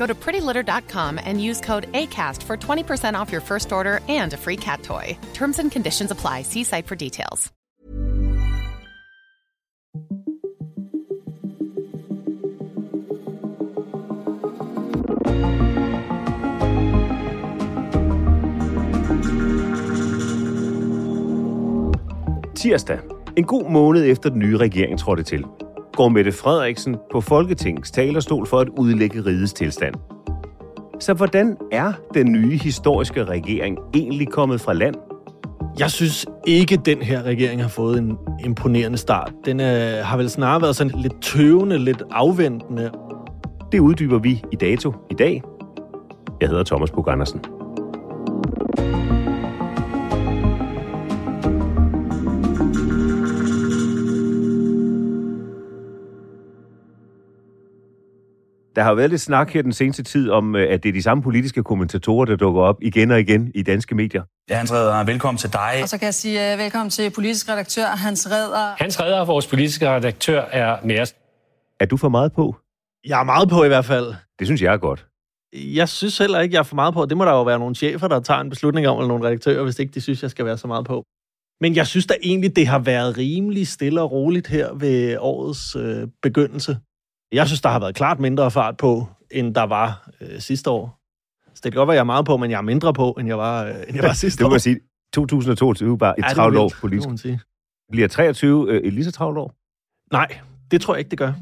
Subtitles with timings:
[0.00, 4.36] Go to prettylitter.com and use code ACAST for 20% off your first order and a
[4.36, 5.18] free cat toy.
[5.34, 6.42] Terms and conditions apply.
[6.42, 7.52] See site for details.
[22.54, 22.98] Tirsdag,
[23.36, 25.44] en god måned efter den nye regering trådte til,
[26.00, 29.94] går Mette Frederiksen på Folketingets talerstol for at udlægge rigets tilstand.
[31.00, 34.94] Så hvordan er den nye historiske regering egentlig kommet fra land?
[35.78, 39.32] Jeg synes ikke, den her regering har fået en imponerende start.
[39.44, 42.90] Den er, har vel snarere været sådan lidt tøvende, lidt afventende.
[43.72, 45.42] Det uddyber vi i dato i dag.
[46.40, 47.40] Jeg hedder Thomas Bug Andersen.
[58.76, 61.02] Der har været lidt snak her den seneste tid om, øh, at det er de
[61.02, 64.22] samme politiske kommentatorer, der dukker op igen og igen i danske medier.
[64.50, 65.80] Ja, Hans Redder, velkommen til dig.
[65.82, 68.74] Og så kan jeg sige uh, velkommen til politisk redaktør Hans Redder.
[68.78, 71.14] Hans Redder, vores politiske redaktør, er med os.
[71.80, 72.56] Er du for meget på?
[73.06, 74.14] Jeg er meget på i hvert fald.
[74.38, 75.06] Det synes jeg er godt.
[75.52, 77.06] Jeg synes heller ikke, jeg er for meget på.
[77.06, 79.62] Det må der jo være nogle chefer, der tager en beslutning om, eller nogle redaktører,
[79.64, 81.04] hvis ikke de synes, jeg skal være så meget på.
[81.60, 85.76] Men jeg synes da egentlig, det har været rimelig stille og roligt her ved årets
[85.76, 86.76] øh, begyndelse.
[87.32, 91.00] Jeg synes, der har været klart mindre fart på, end der var øh, sidste år.
[91.54, 93.28] Så det kan godt være, jeg er meget på, men jeg er mindre på, end
[93.28, 94.48] jeg var, øh, end jeg var sidste det år.
[94.48, 94.80] må man sige.
[95.14, 97.26] 2022 bare et Ja, det travlt år det politisk.
[97.92, 99.54] Bliver 23 øh, et lige så travlt år?
[100.12, 100.38] Nej,
[100.70, 101.32] det tror jeg ikke, det gør.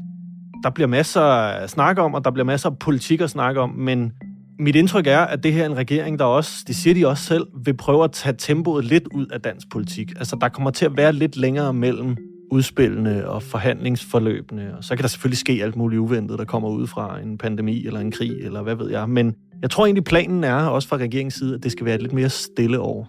[0.63, 3.69] Der bliver masser at snakke om, og der bliver masser af politik at snakke om,
[3.69, 4.13] men
[4.59, 7.23] mit indtryk er, at det her er en regering, der også, det siger de også
[7.23, 10.11] selv, vil prøve at tage tempoet lidt ud af dansk politik.
[10.17, 12.17] Altså, der kommer til at være lidt længere mellem
[12.51, 14.73] udspillende og forhandlingsforløbende.
[14.77, 17.85] og så kan der selvfølgelig ske alt muligt uventet, der kommer ud fra en pandemi
[17.85, 19.09] eller en krig, eller hvad ved jeg.
[19.09, 22.01] Men jeg tror egentlig, planen er, også fra regeringens side, at det skal være et
[22.01, 23.07] lidt mere stille år.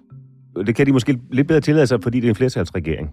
[0.67, 3.11] Det kan de måske lidt bedre tillade sig, fordi det er en flertalsregering,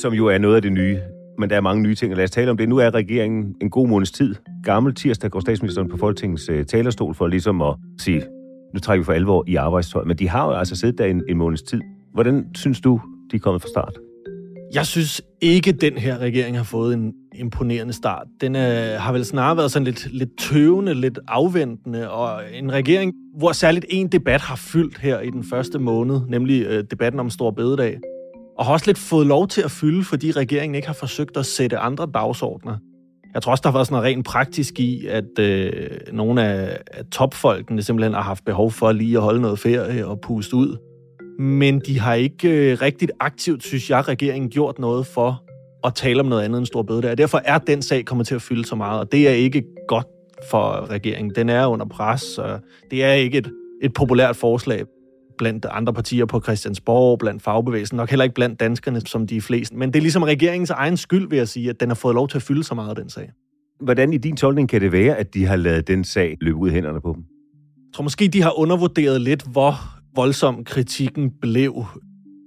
[0.00, 0.98] som jo er noget af det nye.
[1.38, 2.68] Men der er mange nye ting, og lad os tale om det.
[2.68, 4.34] Nu er regeringen en god måneds tid.
[4.64, 8.22] Gammel tirsdag går statsministeren på Folketingets øh, talerstol for ligesom at sige,
[8.74, 10.04] nu trækker vi for alvor i arbejdstøj.
[10.04, 11.80] Men de har jo altså siddet der en, en måneds tid.
[12.14, 14.09] Hvordan synes du, de er kommet fra start?
[14.74, 18.26] Jeg synes ikke, den her regering har fået en imponerende start.
[18.40, 23.12] Den øh, har vel snarere været sådan lidt, lidt tøvende, lidt afventende, og en regering,
[23.36, 27.30] hvor særligt en debat har fyldt her i den første måned, nemlig øh, debatten om
[27.30, 27.98] Stor Bededag,
[28.58, 31.46] og har også lidt fået lov til at fylde, fordi regeringen ikke har forsøgt at
[31.46, 32.76] sætte andre dagsordner.
[33.34, 35.72] Jeg tror også, der har været sådan noget rent praktisk i, at øh,
[36.12, 40.20] nogle af, af topfolkene simpelthen har haft behov for lige at holde noget ferie og
[40.20, 40.89] puste ud.
[41.40, 45.42] Men de har ikke øh, rigtigt aktivt, synes jeg, regeringen gjort noget for
[45.84, 47.18] at tale om noget andet end Stor Bededag.
[47.18, 50.06] Derfor er den sag kommet til at fylde så meget, og det er ikke godt
[50.50, 51.32] for regeringen.
[51.34, 52.60] Den er under pres, og
[52.90, 54.84] det er ikke et, et populært forslag
[55.38, 59.40] blandt andre partier på Christiansborg, blandt fagbevægelsen, nok heller ikke blandt danskerne, som de er
[59.40, 59.74] flest.
[59.74, 62.28] Men det er ligesom regeringens egen skyld, vil jeg sige, at den har fået lov
[62.28, 63.30] til at fylde så meget af den sag.
[63.80, 66.70] Hvordan i din tolkning kan det være, at de har lavet den sag løbe ud
[66.70, 67.24] i hænderne på dem?
[67.76, 71.84] Jeg tror måske, de har undervurderet lidt, hvor voldsom kritikken blev.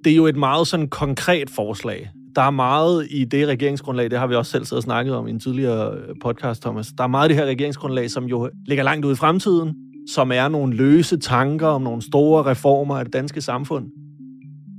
[0.03, 2.09] Det er jo et meget sådan konkret forslag.
[2.35, 5.27] Der er meget i det regeringsgrundlag, det har vi også selv siddet og snakket om
[5.27, 6.93] i en tidligere øh, podcast, Thomas.
[6.97, 9.75] Der er meget i det her regeringsgrundlag, som jo ligger langt ude i fremtiden,
[10.09, 13.85] som er nogle løse tanker om nogle store reformer af det danske samfund.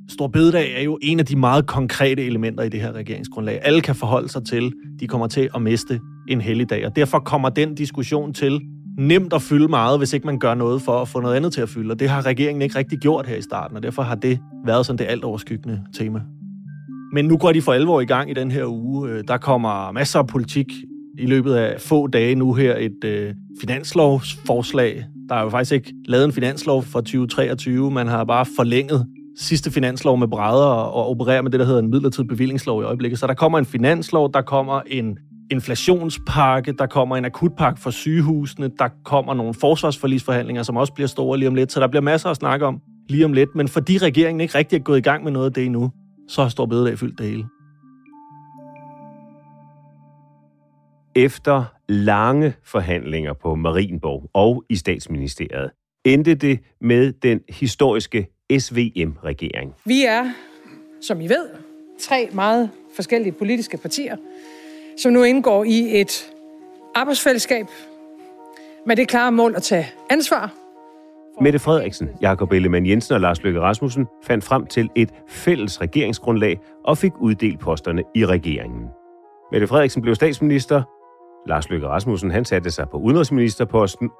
[0.08, 3.60] Stor bededag er jo en af de meget konkrete elementer i det her regeringsgrundlag.
[3.62, 7.48] Alle kan forholde sig til, de kommer til at miste en helligdag, og derfor kommer
[7.48, 8.60] den diskussion til
[8.98, 11.60] nemt at fylde meget, hvis ikke man gør noget for at få noget andet til
[11.60, 11.92] at fylde.
[11.92, 14.86] Og det har regeringen ikke rigtig gjort her i starten, og derfor har det været
[14.86, 16.20] sådan det alt overskyggende tema.
[17.12, 19.10] Men nu går de for alvor i gang i den her uge.
[19.10, 20.66] Øh, der kommer masser af politik
[21.18, 22.76] i løbet af få dage nu her.
[22.76, 25.04] Et øh, finanslovsforslag.
[25.28, 27.90] Der er jo faktisk ikke lavet en finanslov for 2023.
[27.90, 29.06] Man har bare forlænget
[29.38, 33.18] sidste finanslov med brædder og opererer med det, der hedder en midlertidig bevillingslov i øjeblikket.
[33.18, 35.18] Så der kommer en finanslov, der kommer en
[35.50, 41.38] inflationspakke, der kommer en akutpakke for sygehusene, der kommer nogle forsvarsforlisforhandlinger, som også bliver store
[41.38, 43.54] lige om lidt, så der bliver masser at snakke om lige om lidt.
[43.54, 45.90] Men fordi regeringen ikke rigtig er gået i gang med noget af det endnu,
[46.28, 47.44] så har Stor Bededag fyldt det hele.
[51.16, 55.70] Efter lange forhandlinger på Marienborg og i statsministeriet,
[56.04, 58.26] endte det med den historiske
[58.58, 59.74] SVM-regering.
[59.84, 60.24] Vi er,
[61.02, 61.48] som I ved,
[62.00, 64.16] tre meget forskellige politiske partier,
[64.96, 66.32] som nu indgår i et
[66.94, 67.66] arbejdsfællesskab
[68.86, 70.52] med det klare mål at tage ansvar.
[71.40, 76.60] Mette Frederiksen, Jakob Ellemann Jensen og Lars Løkke Rasmussen fandt frem til et fælles regeringsgrundlag
[76.84, 78.88] og fik uddelt posterne i regeringen.
[79.52, 80.82] Mette Frederiksen blev statsminister,
[81.48, 84.10] Lars Løkke Rasmussen han satte sig på udenrigsministerposten,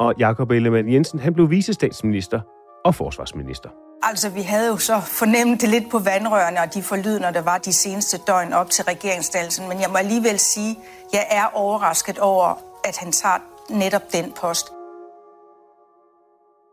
[0.00, 2.40] og Jakob Ellemann Jensen han blev visestatsminister
[2.84, 3.87] og forsvarsminister.
[4.02, 7.58] Altså, vi havde jo så fornemt det lidt på vandrørene og de forlydende, der var
[7.58, 12.18] de seneste døgn op til regeringsdannelsen, men jeg må alligevel sige, at jeg er overrasket
[12.18, 12.54] over,
[12.84, 13.38] at han tager
[13.70, 14.66] netop den post.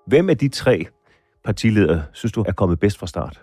[0.08, 0.86] Hvem af de tre
[1.46, 3.42] partiledere synes du er kommet bedst fra start?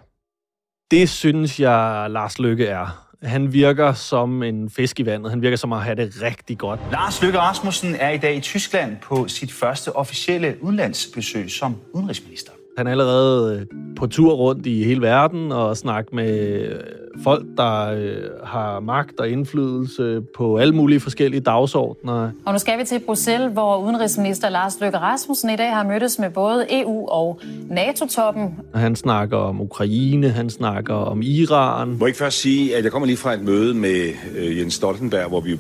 [0.91, 3.09] Det synes jeg, Lars Lykke er.
[3.23, 5.31] Han virker som en fisk i vandet.
[5.31, 6.81] Han virker som at have det rigtig godt.
[6.93, 12.53] Lars Løkke Rasmussen er i dag i Tyskland på sit første officielle udenlandsbesøg som udenrigsminister.
[12.79, 13.67] Han er allerede øh,
[13.97, 16.81] på tur rundt i hele verden og snakker med øh,
[17.25, 22.31] folk, der øh, har magt og indflydelse på alle mulige forskellige dagsordner.
[22.45, 26.19] Og nu skal vi til Bruxelles, hvor udenrigsminister Lars Løkke Rasmussen i dag har mødtes
[26.19, 27.41] med både EU og
[27.71, 28.59] NATO-toppen.
[28.75, 31.89] Han snakker om Ukraine, han snakker om Iran.
[31.89, 34.13] Må jeg ikke først sige, at jeg kommer lige fra et møde med
[34.59, 35.59] Jens Stoltenberg, hvor vi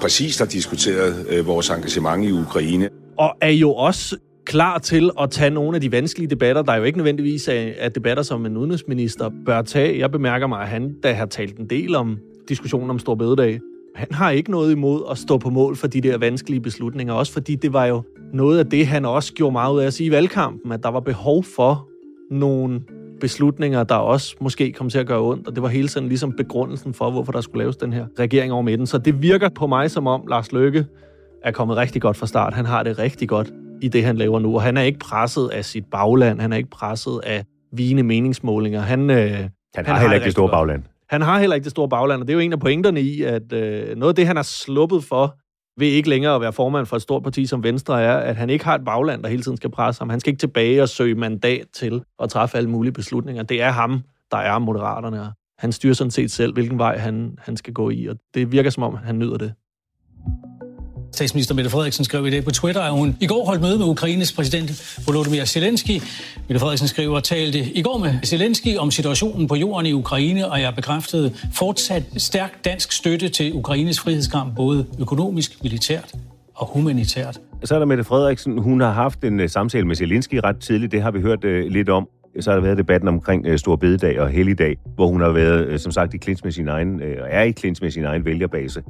[0.00, 2.88] præcis har diskuteret vores engagement i Ukraine.
[3.16, 6.82] Og er jo også klar til at tage nogle af de vanskelige debatter, der jo
[6.82, 9.98] ikke nødvendigvis øh, er, er debatter, som en udenrigsminister bør tage.
[9.98, 12.18] Jeg bemærker mig, at han, da har talt en del om
[12.48, 13.60] diskussionen om Stor Bededag,
[13.94, 17.32] han har ikke noget imod at stå på mål for de der vanskelige beslutninger, også
[17.32, 18.02] fordi det var jo
[18.32, 20.88] noget af det, han også gjorde meget ud af at sige i valgkampen, at der
[20.88, 21.88] var behov for
[22.30, 22.80] nogle
[23.20, 26.32] beslutninger, der også måske kom til at gøre ondt, og det var hele tiden ligesom
[26.32, 28.86] begrundelsen for, hvorfor der skulle laves den her regering over midten.
[28.86, 30.86] Så det virker på mig som om Lars Løkke
[31.42, 32.54] er kommet rigtig godt fra start.
[32.54, 34.54] Han har det rigtig godt i det, han laver nu.
[34.54, 36.40] Og han er ikke presset af sit bagland.
[36.40, 38.80] Han er ikke presset af vigende meningsmålinger.
[38.80, 40.82] Han, øh, han, han har heller ikke det store bagland.
[41.10, 43.22] Han har heller ikke det store bagland, og det er jo en af pointerne i,
[43.22, 45.36] at øh, noget af det, han har sluppet for,
[45.80, 48.50] ved ikke længere at være formand for et stort parti som Venstre, er, at han
[48.50, 50.10] ikke har et bagland, der hele tiden skal presse ham.
[50.10, 53.42] Han skal ikke tilbage og søge mandat til at træffe alle mulige beslutninger.
[53.42, 55.32] Det er ham, der er moderaterne.
[55.58, 58.70] Han styrer sådan set selv, hvilken vej han, han skal gå i, og det virker
[58.70, 59.52] som om, han nyder det.
[61.14, 63.86] Statsminister Mette Frederiksen skrev i dag på Twitter, at hun i går holdt møde med
[63.86, 65.90] Ukraines præsident Volodymyr Zelensky.
[66.48, 70.50] Mette Frederiksen skriver og talte i går med Zelensky om situationen på jorden i Ukraine,
[70.50, 76.12] og jeg bekræftede fortsat stærk dansk støtte til Ukraines frihedskamp, både økonomisk, militært
[76.54, 77.40] og humanitært.
[77.64, 78.58] Så er der Mette Frederiksen.
[78.58, 80.92] Hun har haft en øh, samtale med Zelensky ret tidligt.
[80.92, 82.08] Det har vi hørt øh, lidt om.
[82.40, 85.80] Så har der været debatten omkring øh, Stor Bededag og Helligdag, hvor hun har været,
[85.80, 88.82] som sagt, i klins med sin egen, og er i klins med sin egen vælgerbase.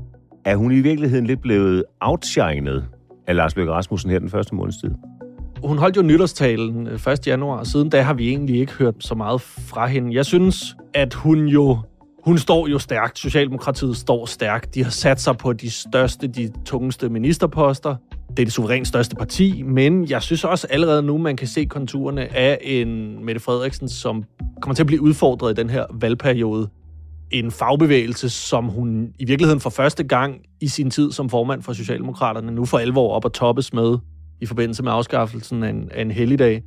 [0.44, 2.82] Er hun i virkeligheden lidt blevet outshined
[3.26, 4.90] af Lars Løkke Rasmussen her den første månedstid?
[5.64, 7.26] Hun holdt jo nytårstalen øh, 1.
[7.26, 10.14] Januar, og siden da har vi egentlig ikke hørt så meget fra hende.
[10.14, 11.78] Jeg synes, at hun jo
[12.24, 13.18] hun står jo stærkt.
[13.18, 14.74] Socialdemokratiet står stærkt.
[14.74, 17.96] De har sat sig på de største, de tungeste ministerposter.
[18.36, 21.64] Det er det suverænt største parti, men jeg synes også allerede nu, man kan se
[21.64, 24.24] konturerne af en Mette Frederiksen, som
[24.60, 26.68] kommer til at blive udfordret i den her valgperiode
[27.38, 31.72] en fagbevægelse, som hun i virkeligheden for første gang i sin tid som formand for
[31.72, 33.98] Socialdemokraterne nu for alvor op og toppes med
[34.40, 36.62] i forbindelse med afskaffelsen af en, af en helligdag.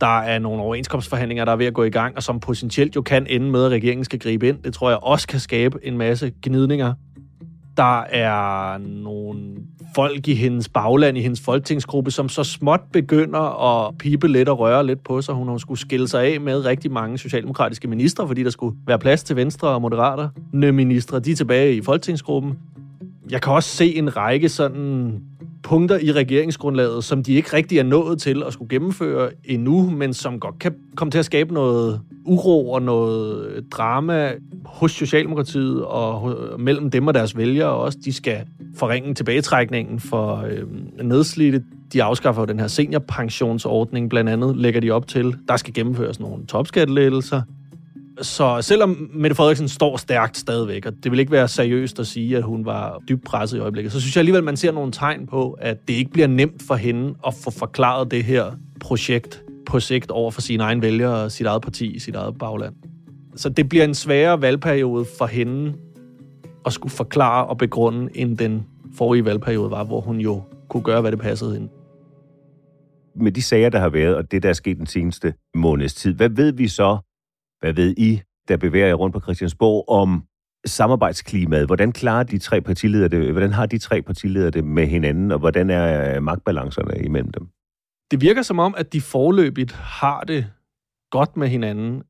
[0.00, 3.02] Der er nogle overenskomstforhandlinger, der er ved at gå i gang, og som potentielt jo
[3.02, 4.62] kan ende med, at regeringen skal gribe ind.
[4.62, 6.94] Det tror jeg også kan skabe en masse gnidninger.
[7.76, 9.40] Der er nogle
[9.94, 14.58] folk i hendes bagland, i hendes folketingsgruppe, som så småt begynder at pipe lidt og
[14.58, 15.34] røre lidt på sig.
[15.34, 18.98] Hun har skulle skille sig af med rigtig mange socialdemokratiske ministre, fordi der skulle være
[18.98, 20.28] plads til venstre og moderater.
[20.52, 22.58] Ministre, de er tilbage i folketingsgruppen.
[23.30, 25.20] Jeg kan også se en række sådan
[25.66, 30.14] punkter i regeringsgrundlaget, som de ikke rigtig er nået til at skulle gennemføre endnu, men
[30.14, 34.32] som godt kan komme til at skabe noget uro og noget drama
[34.64, 37.98] hos Socialdemokratiet og mellem dem og deres vælgere også.
[38.04, 38.36] De skal
[38.76, 40.62] forringe tilbagetrækningen for øh,
[41.04, 41.62] nedslidte.
[41.92, 45.36] De afskaffer jo den her seniorpensionsordning, blandt andet lægger de op til.
[45.48, 47.42] Der skal gennemføres nogle topskattelettelser.
[48.22, 52.36] Så selvom Mette Frederiksen står stærkt stadigvæk, og det vil ikke være seriøst at sige,
[52.36, 55.26] at hun var dybt presset i øjeblikket, så synes jeg alligevel, man ser nogle tegn
[55.26, 59.80] på, at det ikke bliver nemt for hende at få forklaret det her projekt på
[59.80, 62.74] sigt over for sine egne vælgere, sit eget parti, sit eget bagland.
[63.36, 65.74] Så det bliver en sværere valgperiode for hende
[66.66, 71.00] at skulle forklare og begrunde, end den forrige valgperiode var, hvor hun jo kunne gøre,
[71.00, 71.68] hvad det passede hende.
[73.16, 76.14] Med de sager, der har været, og det, der er sket den seneste måneds tid,
[76.14, 76.98] hvad ved vi så
[77.60, 80.24] hvad ved I, der bevæger jer rundt på Christiansborg, om
[80.66, 81.66] samarbejdsklimaet?
[81.66, 83.32] Hvordan klarer de tre partiledere det?
[83.32, 87.48] Hvordan har de tre partiledere det med hinanden, og hvordan er øh, magtbalancerne imellem dem?
[88.10, 90.46] Det virker som om, at de forløbigt har det
[91.10, 92.02] godt med hinanden.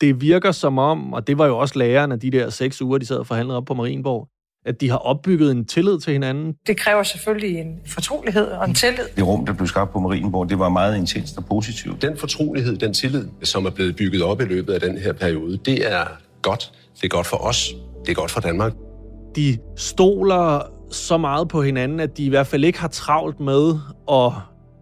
[0.00, 2.98] Det virker som om, og det var jo også læreren af de der seks uger,
[2.98, 4.28] de sad og forhandlede op på Marienborg,
[4.66, 6.54] at de har opbygget en tillid til hinanden.
[6.66, 9.04] Det kræver selvfølgelig en fortrolighed og en tillid.
[9.16, 12.02] Det rum, der blev skabt på Marienborg, det var meget intenst og positivt.
[12.02, 15.56] Den fortrolighed, den tillid, som er blevet bygget op i løbet af den her periode,
[15.56, 16.04] det er
[16.42, 16.72] godt.
[16.96, 17.74] Det er godt for os.
[18.04, 18.72] Det er godt for Danmark.
[19.36, 23.74] De stoler så meget på hinanden, at de i hvert fald ikke har travlt med
[24.10, 24.32] at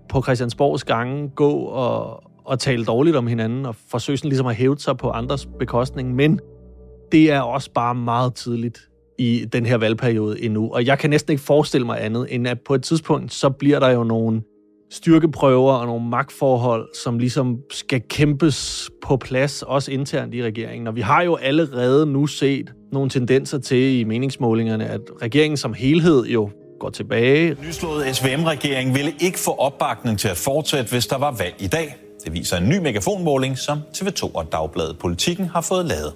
[0.08, 4.54] på Christiansborgs gange gå og, og tale dårligt om hinanden og forsøge sådan ligesom at
[4.54, 6.14] hæve sig på andres bekostning.
[6.14, 6.40] Men
[7.12, 8.78] det er også bare meget tidligt
[9.18, 10.70] i den her valgperiode endnu.
[10.72, 13.80] Og jeg kan næsten ikke forestille mig andet, end at på et tidspunkt, så bliver
[13.80, 14.42] der jo nogle
[14.90, 20.86] styrkeprøver og nogle magtforhold, som ligesom skal kæmpes på plads, også internt i regeringen.
[20.86, 25.72] Og vi har jo allerede nu set nogle tendenser til i meningsmålingerne, at regeringen som
[25.74, 26.50] helhed jo
[26.80, 27.56] går tilbage.
[27.66, 31.96] Nyslået SVM-regering ville ikke få opbakning til at fortsætte, hvis der var valg i dag.
[32.24, 36.12] Det viser en ny megafonmåling, som TV2 og Dagbladet Politikken har fået lavet.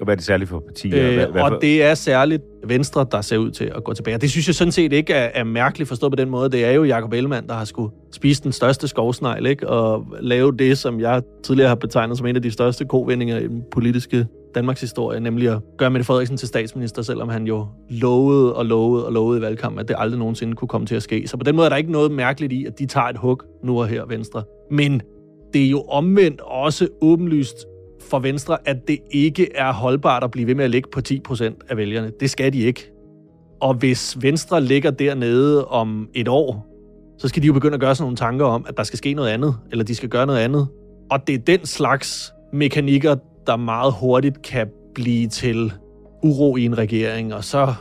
[0.00, 1.08] Og hvad er det særligt for partier?
[1.08, 1.48] Øh, hvad, hvad for...
[1.48, 4.18] Og det er særligt Venstre, der ser ud til at gå tilbage.
[4.18, 6.50] Det synes jeg sådan set ikke er, er mærkeligt forstået på den måde.
[6.50, 9.68] Det er jo Jacob Ellemann, der har skulle spise den største skovsnegl, ikke?
[9.68, 13.46] og lave det, som jeg tidligere har betegnet som en af de største kovendinger i
[13.48, 18.56] den politiske Danmarks historie, nemlig at gøre Mette Frederiksen til statsminister, selvom han jo lovede
[18.56, 21.28] og lovede og lovede i valgkampen, at det aldrig nogensinde kunne komme til at ske.
[21.28, 23.42] Så på den måde er der ikke noget mærkeligt i, at de tager et hug
[23.64, 24.42] nu og her, Venstre.
[24.70, 25.02] Men
[25.52, 27.66] det er jo omvendt også åbenlyst
[28.10, 31.44] for Venstre, at det ikke er holdbart at blive ved med at ligge på 10%
[31.68, 32.12] af vælgerne.
[32.20, 32.92] Det skal de ikke.
[33.60, 36.66] Og hvis Venstre ligger dernede om et år,
[37.18, 39.14] så skal de jo begynde at gøre sådan nogle tanker om, at der skal ske
[39.14, 40.68] noget andet, eller de skal gøre noget andet.
[41.10, 43.16] Og det er den slags mekanikker,
[43.46, 45.72] der meget hurtigt kan blive til
[46.22, 47.74] uro i en regering, og så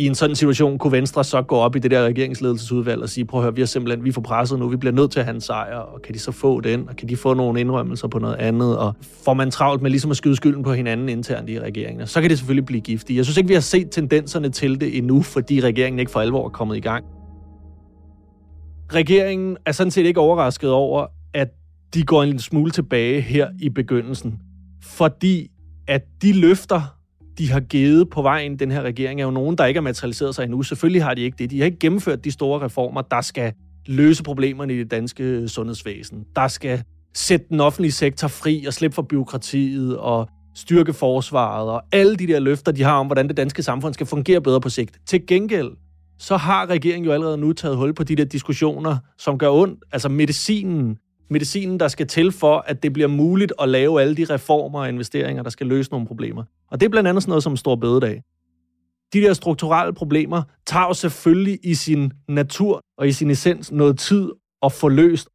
[0.00, 3.24] i en sådan situation kunne Venstre så gå op i det der regeringsledelsesudvalg og sige,
[3.24, 5.24] prøv at høre, vi er simpelthen, vi får presset nu, vi bliver nødt til at
[5.24, 8.08] have en sejr, og kan de så få den, og kan de få nogle indrømmelser
[8.08, 11.50] på noget andet, og får man travlt med ligesom at skyde skylden på hinanden internt
[11.50, 13.16] i regeringen, så kan det selvfølgelig blive giftigt.
[13.16, 16.44] Jeg synes ikke, vi har set tendenserne til det endnu, fordi regeringen ikke for alvor
[16.44, 17.04] er kommet i gang.
[18.92, 21.48] Regeringen er sådan set ikke overrasket over, at
[21.94, 24.38] de går en smule tilbage her i begyndelsen,
[24.82, 25.50] fordi
[25.88, 26.99] at de løfter,
[27.38, 30.34] de har givet på vejen, den her regering, er jo nogen, der ikke har materialiseret
[30.34, 30.62] sig endnu.
[30.62, 31.50] Selvfølgelig har de ikke det.
[31.50, 33.52] De har ikke gennemført de store reformer, der skal
[33.86, 36.24] løse problemerne i det danske sundhedsvæsen.
[36.36, 36.82] Der skal
[37.14, 42.26] sætte den offentlige sektor fri og slippe for byråkratiet og styrke forsvaret og alle de
[42.26, 44.98] der løfter, de har om, hvordan det danske samfund skal fungere bedre på sigt.
[45.06, 45.70] Til gengæld,
[46.18, 49.84] så har regeringen jo allerede nu taget hul på de der diskussioner, som gør ondt.
[49.92, 50.96] Altså medicinen,
[51.30, 54.88] medicinen, der skal til for, at det bliver muligt at lave alle de reformer og
[54.88, 56.44] investeringer, der skal løse nogle problemer.
[56.70, 58.22] Og det er blandt andet sådan noget som stor bededag.
[59.12, 63.98] De der strukturelle problemer tager jo selvfølgelig i sin natur og i sin essens noget
[63.98, 64.30] tid
[64.62, 65.28] at få løst.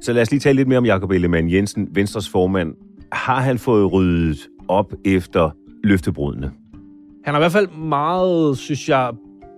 [0.00, 2.74] Så lad os lige tale lidt mere om Jakob Ellemann Jensen, Venstres formand.
[3.12, 5.50] Har han fået ryddet op efter
[5.84, 6.52] løftebrudene?
[7.24, 9.12] Han har i hvert fald meget, synes jeg,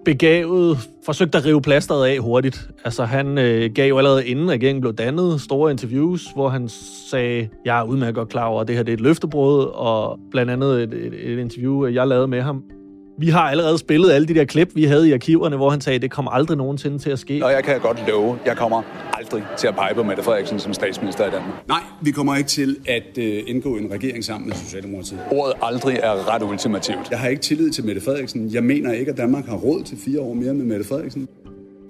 [0.04, 2.68] begavet, forsøgte at rive plasteret af hurtigt.
[2.84, 6.68] Altså han øh, gav jo allerede inden regeringen blev dannet store interviews, hvor han
[7.10, 10.18] sagde, jeg er udmærket godt klar over, at det her det er et løftebrud, og
[10.30, 12.64] blandt andet et, et, et interview, øh, jeg lavede med ham,
[13.18, 15.94] vi har allerede spillet alle de der klip, vi havde i arkiverne, hvor han sagde,
[15.94, 17.44] at det kommer aldrig nogensinde til at ske.
[17.44, 20.74] Og jeg kan godt love, jeg kommer aldrig til at pege på Mette Frederiksen som
[20.74, 21.68] statsminister i Danmark.
[21.68, 25.20] Nej, vi kommer ikke til at uh, indgå en regering sammen med Socialdemokratiet.
[25.30, 27.10] Ordet aldrig er ret ultimativt.
[27.10, 28.50] Jeg har ikke tillid til Mette Frederiksen.
[28.52, 31.28] Jeg mener ikke, at Danmark har råd til fire år mere med Mette Frederiksen.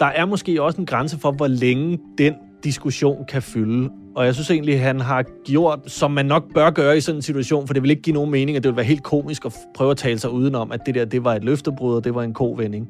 [0.00, 3.91] Der er måske også en grænse for, hvor længe den diskussion kan fylde.
[4.16, 7.23] Og jeg synes egentlig, han har gjort, som man nok bør gøre i sådan en
[7.23, 9.54] situation, for det vil ikke give nogen mening, at det vil være helt komisk at
[9.75, 12.23] prøve at tale sig udenom, at det der, det var et løftebrud, og det var
[12.23, 12.88] en kovending.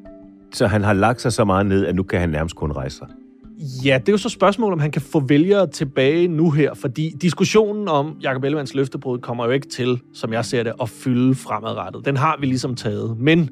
[0.53, 2.97] Så han har lagt sig så meget ned, at nu kan han nærmest kun rejse
[2.97, 3.07] sig?
[3.85, 7.11] Ja, det er jo så spørgsmålet, om han kan få vælgere tilbage nu her, fordi
[7.21, 11.35] diskussionen om Jakob Ellemanns løftebrud kommer jo ikke til, som jeg ser det, at fylde
[11.35, 12.05] fremadrettet.
[12.05, 13.17] Den har vi ligesom taget.
[13.19, 13.49] Men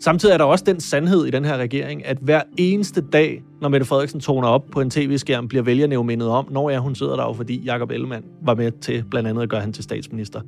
[0.00, 3.68] samtidig er der også den sandhed i den her regering, at hver eneste dag, når
[3.68, 6.94] Mette Frederiksen toner op på en tv-skærm, bliver vælgerne jo mindet om, når er hun
[6.94, 10.40] sidder der fordi Jakob Ellemann var med til blandt andet at gøre han til statsminister.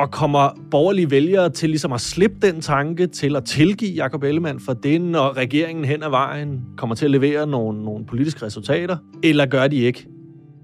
[0.00, 4.60] Og kommer borgerlige vælgere til ligesom at slippe den tanke til at tilgive Jakob Ellemann
[4.60, 8.96] for det, når regeringen hen ad vejen kommer til at levere nogle, nogle politiske resultater,
[9.22, 10.06] eller gør de ikke?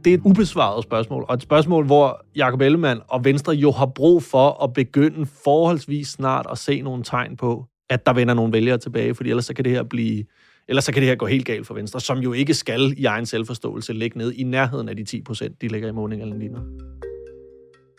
[0.04, 3.86] Det er et ubesvaret spørgsmål, og et spørgsmål, hvor Jakob Ellemann og Venstre jo har
[3.86, 8.52] brug for at begynde forholdsvis snart at se nogle tegn på, at der vender nogle
[8.52, 10.24] vælgere tilbage, fordi ellers så kan det her blive
[10.68, 13.04] Ellers så kan det her gå helt galt for Venstre, som jo ikke skal i
[13.04, 16.52] egen selvforståelse ligge ned i nærheden af de 10 procent, de ligger i målingerne lige
[16.52, 16.58] nu.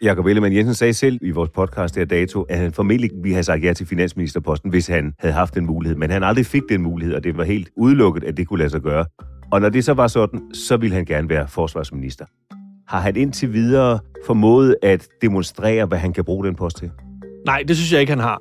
[0.01, 3.43] Jakob Ellemann Jensen sagde selv i vores podcast der dato, at han formentlig ville have
[3.43, 5.98] sagt ja til finansministerposten, hvis han havde haft den mulighed.
[5.98, 8.69] Men han aldrig fik den mulighed, og det var helt udelukket, at det kunne lade
[8.69, 9.05] sig gøre.
[9.51, 12.25] Og når det så var sådan, så ville han gerne være forsvarsminister.
[12.88, 16.91] Har han indtil videre formået at demonstrere, hvad han kan bruge den post til?
[17.45, 18.39] Nej, det synes jeg ikke, han har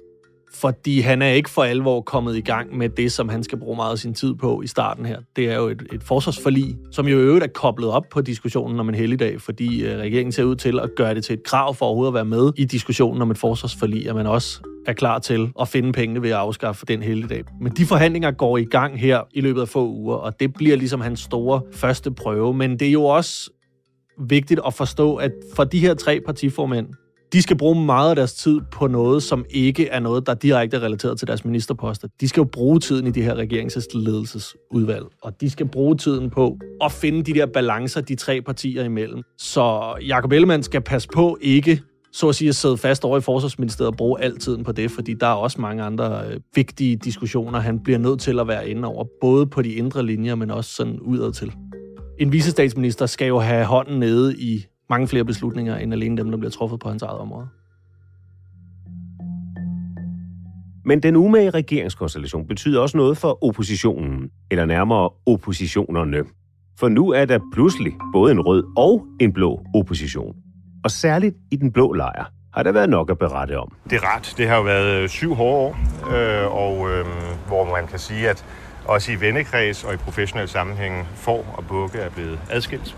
[0.54, 3.76] fordi han er ikke for alvor kommet i gang med det, som han skal bruge
[3.76, 5.18] meget af sin tid på i starten her.
[5.36, 8.80] Det er jo et, et forsvarsforlig, som jo i øvrigt er koblet op på diskussionen
[8.80, 11.74] om en helligdag, fordi øh, regeringen ser ud til at gøre det til et krav
[11.74, 15.18] for overhovedet at være med i diskussionen om et forsvarsforlig, at man også er klar
[15.18, 17.44] til at finde pengene ved at afskaffe den helligdag.
[17.60, 20.76] Men de forhandlinger går i gang her i løbet af få uger, og det bliver
[20.76, 22.54] ligesom hans store første prøve.
[22.54, 23.50] Men det er jo også
[24.28, 26.86] vigtigt at forstå, at for de her tre partiformænd,
[27.32, 30.76] de skal bruge meget af deres tid på noget, som ikke er noget, der direkte
[30.76, 32.08] er relateret til deres ministerposter.
[32.20, 36.58] De skal jo bruge tiden i det her regeringsledelsesudvalg, og de skal bruge tiden på
[36.84, 39.22] at finde de der balancer, de tre partier imellem.
[39.38, 41.80] Så Jakob Ellemann skal passe på ikke
[42.12, 44.90] så at sige at sidde fast over i Forsvarsministeriet og bruge al tiden på det,
[44.90, 48.68] fordi der er også mange andre øh, vigtige diskussioner, han bliver nødt til at være
[48.68, 51.52] inde over, både på de indre linjer, men også sådan udad til.
[52.18, 56.38] En visestatsminister skal jo have hånden nede i mange flere beslutninger, end alene dem, der
[56.38, 57.48] bliver truffet på hans eget område.
[60.84, 66.24] Men den umage regeringskonstellation betyder også noget for oppositionen, eller nærmere oppositionerne.
[66.78, 70.36] For nu er der pludselig både en rød og en blå opposition.
[70.84, 73.72] Og særligt i den blå lejr har der været nok at berette om.
[73.90, 74.34] Det er ret.
[74.36, 75.76] Det har jo været øh, syv hårde år,
[76.14, 77.06] øh, og øh,
[77.46, 78.44] hvor man kan sige, at
[78.86, 82.96] også i vennekreds og i professionel sammenhæng får og bukke er blevet adskilt.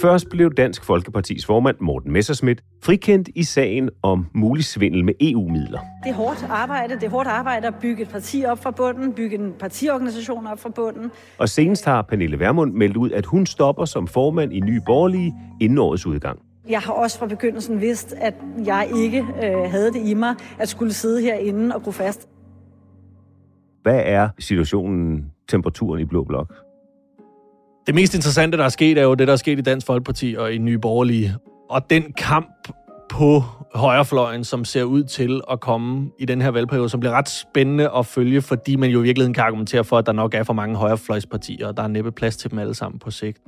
[0.00, 5.78] Først blev Dansk Folkepartis formand Morten Messerschmidt frikendt i sagen om mulig svindel med EU-midler.
[6.04, 6.94] Det er hårdt arbejde.
[6.94, 10.60] Det er hårdt arbejde at bygge et parti op fra bunden, bygge en partiorganisation op
[10.60, 11.10] fra bunden.
[11.38, 15.34] Og senest har Pernille Vermund meldt ud, at hun stopper som formand i Nye Borgerlige
[15.60, 16.38] inden årets udgang.
[16.68, 20.68] Jeg har også fra begyndelsen vidst, at jeg ikke øh, havde det i mig at
[20.68, 22.28] skulle sidde herinde og gro fast.
[23.82, 26.54] Hvad er situationen, temperaturen i Blå Blok?
[27.86, 30.34] Det mest interessante, der er sket, er jo det, der er sket i Dansk Folkeparti
[30.38, 31.34] og i Nye Borgerlige.
[31.70, 32.68] Og den kamp
[33.10, 33.42] på
[33.74, 37.90] højrefløjen, som ser ud til at komme i den her valgperiode, som bliver ret spændende
[37.96, 40.52] at følge, fordi man jo i virkeligheden kan argumentere for, at der nok er for
[40.52, 43.38] mange højrefløjspartier, og der er næppe plads til dem alle sammen på sigt.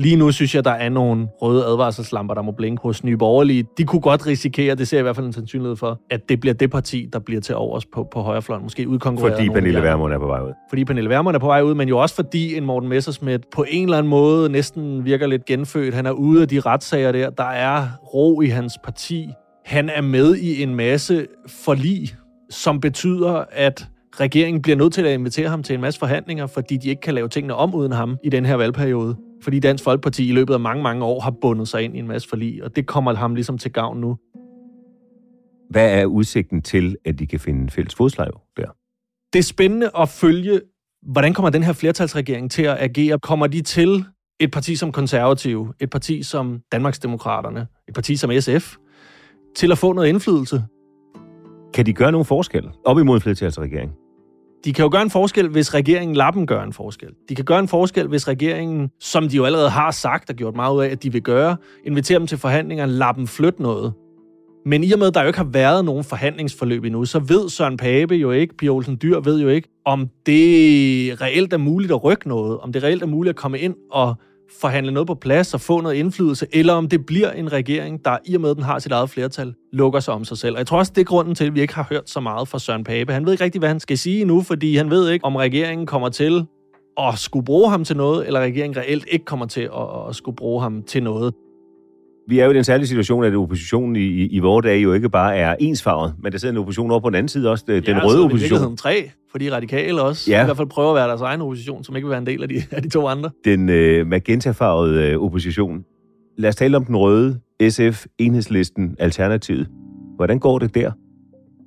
[0.00, 3.64] Lige nu synes jeg, der er nogle røde advarselslamper, der må blinke hos Nye Borgerlige.
[3.78, 6.40] De kunne godt risikere, det ser jeg i hvert fald en sandsynlighed for, at det
[6.40, 8.62] bliver det parti, der bliver til overs på, på højrefløjen.
[8.62, 10.52] Måske udkonkurreret Fordi Pernille Vermund er på vej ud.
[10.68, 13.64] Fordi Pernille Vermund er på vej ud, men jo også fordi en Morten Messersmith på
[13.68, 15.94] en eller anden måde næsten virker lidt genfødt.
[15.94, 17.30] Han er ude af de retssager der.
[17.30, 19.28] Der er ro i hans parti.
[19.64, 22.14] Han er med i en masse forlig,
[22.50, 26.76] som betyder, at regeringen bliver nødt til at invitere ham til en masse forhandlinger, fordi
[26.76, 30.28] de ikke kan lave tingene om uden ham i den her valgperiode fordi Dansk Folkeparti
[30.28, 32.76] i løbet af mange, mange år har bundet sig ind i en masse forlig, og
[32.76, 34.16] det kommer ham ligesom til gavn nu.
[35.70, 38.66] Hvad er udsigten til, at de kan finde fælles fodslag der?
[39.32, 40.60] Det er spændende at følge,
[41.02, 43.18] hvordan kommer den her flertalsregering til at agere?
[43.18, 44.04] Kommer de til
[44.40, 48.76] et parti som Konservative, et parti som Danmarksdemokraterne, et parti som SF,
[49.56, 50.64] til at få noget indflydelse?
[51.74, 53.92] Kan de gøre nogen forskel op imod en flertalsregering?
[54.64, 57.08] De kan jo gøre en forskel, hvis regeringen lappen gør en forskel.
[57.28, 60.56] De kan gøre en forskel, hvis regeringen, som de jo allerede har sagt og gjort
[60.56, 63.92] meget ud af, at de vil gøre, inviterer dem til forhandlinger, lappen flyt flytte noget.
[64.66, 67.48] Men i og med, at der jo ikke har været nogen forhandlingsforløb endnu, så ved
[67.48, 71.92] Søren Pape jo ikke, Pia Olsen Dyr ved jo ikke, om det reelt er muligt
[71.92, 74.14] at rykke noget, om det reelt er muligt at komme ind og
[74.60, 78.18] forhandle noget på plads og få noget indflydelse, eller om det bliver en regering, der
[78.24, 80.54] i og med, at den har sit eget flertal, lukker sig om sig selv.
[80.54, 82.48] Og jeg tror også, det er grunden til, at vi ikke har hørt så meget
[82.48, 83.12] fra Søren Pape.
[83.12, 85.86] Han ved ikke rigtig, hvad han skal sige nu, fordi han ved ikke, om regeringen
[85.86, 86.46] kommer til
[86.98, 90.36] at skulle bruge ham til noget, eller regeringen reelt ikke kommer til at, at skulle
[90.36, 91.34] bruge ham til noget.
[92.30, 94.92] Vi er jo i den særlige situation, at oppositionen i, i, i vores dage jo
[94.92, 97.64] ikke bare er ensfarvet, men der sidder en opposition over på den anden side også,
[97.66, 98.70] den ja, røde så opposition.
[98.70, 100.42] Det tre, fordi radikale også ja.
[100.42, 102.42] i hvert fald prøver at være deres egen opposition, som ikke vil være en del
[102.42, 103.30] af de, af de to andre.
[103.44, 105.84] Den øh, magentafarvede øh, opposition.
[106.38, 109.68] Lad os tale om den røde, SF, Enhedslisten, Alternativet.
[110.16, 110.92] Hvordan går det der?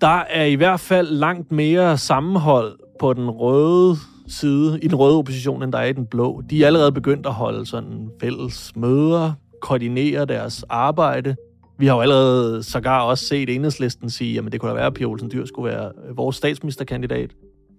[0.02, 3.96] Der er i hvert fald langt mere sammenhold på den røde
[4.28, 6.42] side, i den røde opposition, end der er i den blå.
[6.50, 11.36] De er allerede begyndt at holde sådan fælles møder, koordinere deres arbejde.
[11.78, 14.94] Vi har jo allerede sågar også set enhedslisten sige, at det kunne da være, at
[14.94, 17.30] Pia Olsen Dyr skulle være øh, vores statsministerkandidat.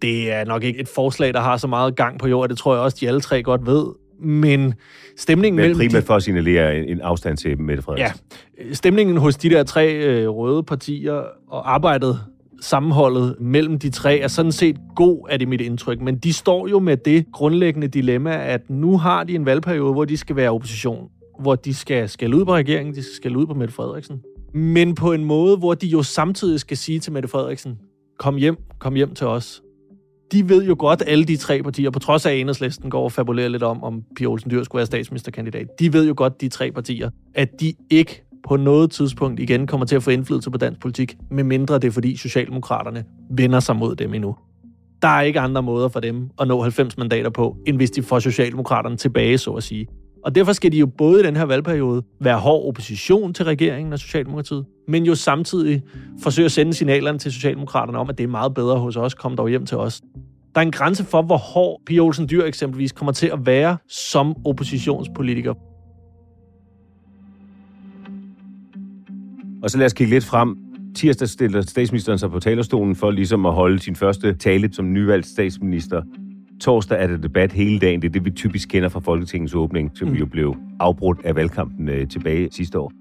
[0.03, 2.75] Det er nok ikke et forslag, der har så meget gang på jord, det tror
[2.75, 3.87] jeg også, de alle tre godt ved.
[4.21, 4.75] Men
[5.17, 8.25] stemningen Men mellem primært de, for at signalere en, afstand til Mette ja, Frederiksen.
[8.73, 12.21] stemningen hos de der tre øh, røde partier og arbejdet
[12.61, 16.01] sammenholdet mellem de tre er sådan set god, er det mit indtryk.
[16.01, 20.05] Men de står jo med det grundlæggende dilemma, at nu har de en valgperiode, hvor
[20.05, 21.09] de skal være opposition.
[21.41, 24.21] Hvor de skal skælde ud på regeringen, de skal skælde ud på Mette Frederiksen.
[24.55, 27.79] Men på en måde, hvor de jo samtidig skal sige til Mette Frederiksen,
[28.19, 29.63] kom hjem, kom hjem til os.
[30.33, 33.13] De ved jo godt, alle de tre partier, på trods af at enhedslisten går og
[33.13, 36.49] fabulerer lidt om, om Pia Olsen Dyr skulle være statsministerkandidat, de ved jo godt, de
[36.49, 40.59] tre partier, at de ikke på noget tidspunkt igen kommer til at få indflydelse på
[40.59, 44.37] dansk politik, medmindre det er fordi Socialdemokraterne vender sig mod dem endnu.
[45.03, 48.03] Der er ikke andre måder for dem at nå 90 mandater på, end hvis de
[48.03, 49.87] får Socialdemokraterne tilbage, så at sige.
[50.25, 53.93] Og derfor skal de jo både i den her valgperiode være hård opposition til regeringen
[53.93, 55.83] og Socialdemokratiet, men jo samtidig
[56.23, 59.37] forsøge at sende signalerne til Socialdemokraterne om, at det er meget bedre hos os, kom
[59.37, 60.01] dog hjem til os.
[60.55, 63.77] Der er en grænse for, hvor hård Pia Olsen Dyr eksempelvis kommer til at være
[63.89, 65.55] som oppositionspolitiker.
[69.63, 70.57] Og så lad os kigge lidt frem.
[70.95, 75.27] Tirsdag stiller statsministeren sig på talerstolen for ligesom at holde sin første tale som nyvalgt
[75.27, 76.03] statsminister.
[76.65, 78.03] Torsdag er der debat hele dagen.
[78.03, 80.15] Det er det, vi typisk kender fra Folketingets åbning, som mm.
[80.15, 82.93] jo blev afbrudt af valgkampen øh, tilbage sidste år.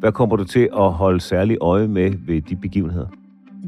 [0.00, 3.06] Hvad kommer du til at holde særlig øje med ved de begivenheder?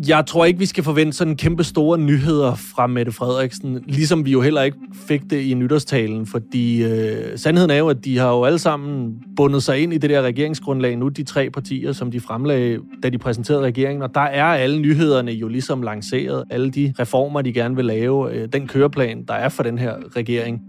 [0.09, 4.33] Jeg tror ikke, vi skal forvente sådan kæmpe store nyheder fra Mette Frederiksen, ligesom vi
[4.33, 8.31] jo heller ikke fik det i nytårstalen, fordi øh, sandheden er jo, at de har
[8.31, 12.11] jo alle sammen bundet sig ind i det der regeringsgrundlag nu, de tre partier, som
[12.11, 16.71] de fremlagde, da de præsenterede regeringen, og der er alle nyhederne jo ligesom lanceret, alle
[16.71, 20.61] de reformer, de gerne vil lave, øh, den køreplan, der er for den her regering.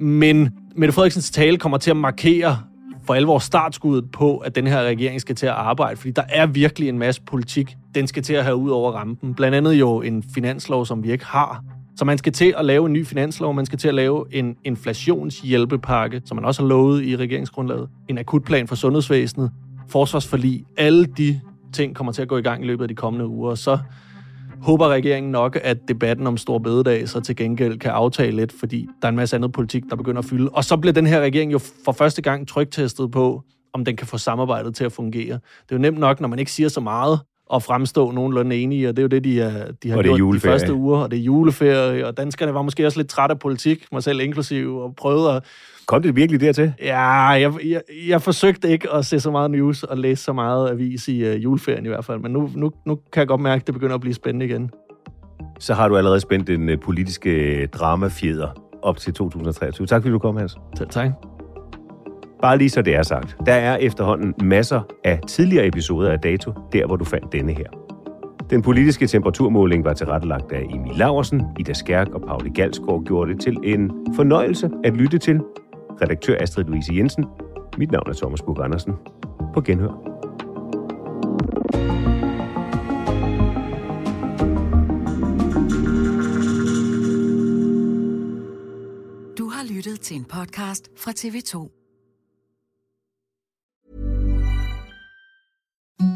[0.00, 2.58] Men Mette Frederiksens tale kommer til at markere
[3.06, 6.46] for alvor startskuddet på, at den her regering skal til at arbejde, fordi der er
[6.46, 9.34] virkelig en masse politik, den skal til at have ud over rampen.
[9.34, 11.64] Blandt andet jo en finanslov, som vi ikke har.
[11.96, 14.56] Så man skal til at lave en ny finanslov, man skal til at lave en
[14.64, 19.50] inflationshjælpepakke, som man også har lovet i regeringsgrundlaget, en akutplan for sundhedsvæsenet,
[19.88, 21.40] forsvarsforlig, alle de
[21.72, 23.78] ting kommer til at gå i gang i løbet af de kommende uger, og så
[24.60, 28.88] håber regeringen nok, at debatten om Stor Bededag så til gengæld kan aftale lidt, fordi
[29.02, 30.48] der er en masse andet politik, der begynder at fylde.
[30.48, 34.06] Og så bliver den her regering jo for første gang trygtestet på, om den kan
[34.06, 35.34] få samarbejdet til at fungere.
[35.34, 38.88] Det er jo nemt nok, når man ikke siger så meget, og fremstå nogenlunde enige,
[38.88, 40.98] og det er jo det, de, er, de har Og det gjort de første uger,
[40.98, 44.20] og det er juleferie, og danskerne var måske også lidt trætte af politik, mig selv
[44.20, 45.44] inklusiv, og prøvede at...
[45.86, 46.72] Kom det virkelig dertil?
[46.82, 50.70] Ja, jeg, jeg, jeg forsøgte ikke at se så meget news og læse så meget
[50.70, 53.60] avis i uh, juleferien i hvert fald, men nu, nu, nu kan jeg godt mærke,
[53.60, 54.70] at det begynder at blive spændende igen.
[55.58, 58.48] Så har du allerede spændt den øh, politiske dramafjeder
[58.82, 59.86] op til 2023.
[59.86, 60.56] Tak fordi du kom, Hans.
[60.78, 61.35] Selv tak.
[62.42, 63.36] Bare lige så det er sagt.
[63.46, 67.66] Der er efterhånden masser af tidligere episoder af Dato, der hvor du fandt denne her.
[68.50, 73.40] Den politiske temperaturmåling var tilrettelagt af Emil Laversen, Ida Skærk og Pauli Galsgaard gjorde det
[73.40, 75.40] til en fornøjelse at lytte til.
[76.02, 77.24] Redaktør Astrid Louise Jensen.
[77.78, 78.92] Mit navn er Thomas Bug Andersen.
[79.54, 79.88] På genhør.
[89.38, 91.85] Du har lyttet til en podcast fra TV2.
[96.06, 96.15] Thank